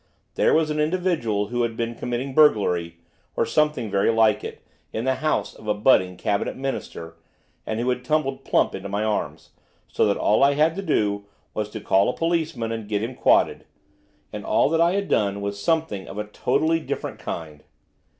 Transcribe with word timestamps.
Here 0.35 0.51
was 0.51 0.71
an 0.71 0.79
individual 0.79 1.49
who 1.49 1.61
had 1.61 1.77
been 1.77 1.93
committing 1.93 2.33
burglary, 2.33 2.97
or 3.37 3.45
something 3.45 3.91
very 3.91 4.09
like 4.11 4.43
it, 4.43 4.63
in 4.91 5.05
the 5.05 5.13
house 5.21 5.53
of 5.53 5.67
a 5.67 5.75
budding 5.75 6.17
cabinet 6.17 6.55
minister, 6.57 7.17
and 7.67 7.79
who 7.79 7.87
had 7.89 8.03
tumbled 8.03 8.43
plump 8.43 8.73
into 8.73 8.89
my 8.89 9.03
arms, 9.03 9.51
so 9.87 10.03
that 10.07 10.17
all 10.17 10.41
I 10.43 10.53
had 10.53 10.75
to 10.77 10.81
do 10.81 11.25
was 11.53 11.69
to 11.69 11.79
call 11.81 12.09
a 12.09 12.15
policeman 12.17 12.71
and 12.71 12.89
get 12.89 13.03
him 13.03 13.13
quodded, 13.13 13.63
and 14.33 14.43
all 14.43 14.69
that 14.69 14.81
I 14.81 14.93
had 14.93 15.07
done 15.07 15.39
was 15.39 15.61
something 15.61 16.07
of 16.07 16.17
a 16.17 16.23
totally 16.25 16.79
different 16.79 17.19
kind. 17.19 17.63